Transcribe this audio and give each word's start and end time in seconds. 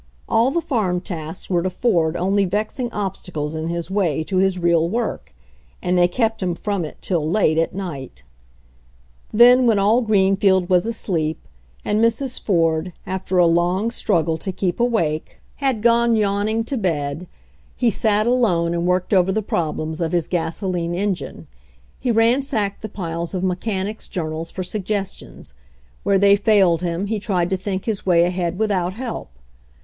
All 0.27 0.49
the 0.49 0.61
farm 0.63 0.99
tasks 0.99 1.47
were 1.47 1.61
to 1.61 1.69
Ford 1.69 2.17
only 2.17 2.43
vexing 2.43 2.91
obstacles 2.91 3.53
in 3.53 3.67
his 3.67 3.91
way 3.91 4.23
to 4.23 4.37
his 4.37 4.57
real 4.57 4.89
work, 4.89 5.31
and 5.79 5.95
they 5.95 6.07
kept 6.07 6.41
him 6.41 6.55
from 6.55 6.83
it 6.83 6.97
till 7.01 7.29
late 7.29 7.59
at 7.59 7.75
night 7.75 8.23
Then, 9.31 9.67
when 9.67 9.77
all 9.77 10.01
Greenfield 10.01 10.71
was 10.71 10.87
asleep, 10.87 11.47
and 11.85 12.03
Mrs. 12.03 12.39
Ford, 12.41 12.93
after 13.05 13.37
a 13.37 13.45
long 13.45 13.91
struggle 13.91 14.39
to 14.39 14.51
keep 14.51 14.79
awake, 14.79 15.39
had 15.57 15.83
"WHY 15.83 15.83
NOT 15.83 15.83
USE 15.83 15.83
GASOLINE?" 15.83 16.07
61 16.07 16.07
gone 16.07 16.15
yawning 16.47 16.63
to 16.63 16.77
bed, 16.77 17.27
he 17.77 17.91
sat 17.91 18.25
alone 18.25 18.73
and 18.73 18.87
worked 18.87 19.13
over 19.13 19.31
the 19.31 19.43
problem 19.43 19.93
of 20.01 20.13
his 20.13 20.27
gasoline 20.27 20.95
engine. 20.95 21.45
He 21.99 22.09
ran 22.09 22.41
sacked 22.41 22.81
the 22.81 22.89
piles 22.89 23.35
of 23.35 23.43
mechanics' 23.43 24.07
journals 24.07 24.49
for 24.49 24.63
sug 24.63 24.83
gestions; 24.83 25.53
where 26.01 26.17
they 26.17 26.35
failed 26.35 26.81
him 26.81 27.05
he 27.05 27.19
tried 27.19 27.51
to 27.51 27.55
think 27.57 27.85
his 27.85 28.03
way 28.03 28.23
ahead 28.23 28.57
without 28.57 28.93
help. 28.93 29.29